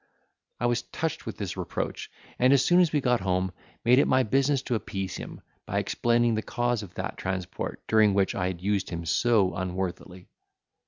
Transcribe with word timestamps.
I 0.59 0.65
was 0.65 0.81
touched 0.81 1.27
with 1.27 1.37
this 1.37 1.55
reproach; 1.55 2.09
and, 2.39 2.53
as 2.53 2.65
soon 2.65 2.79
as 2.79 2.91
we 2.91 3.01
got 3.01 3.19
home, 3.21 3.51
made 3.85 3.99
it 3.99 4.07
my 4.07 4.23
business 4.23 4.63
to 4.63 4.73
appease 4.73 5.15
him, 5.17 5.41
by 5.67 5.77
explaining 5.77 6.33
the 6.33 6.41
cause 6.41 6.81
of 6.81 6.95
that 6.95 7.17
transport 7.17 7.83
during 7.87 8.15
which 8.15 8.33
I 8.33 8.47
had 8.47 8.61
used 8.63 8.89
him 8.89 9.05
so 9.05 9.53
unworthily. 9.53 10.27